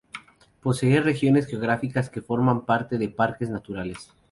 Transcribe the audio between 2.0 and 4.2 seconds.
que forman parte de Parques Naturales.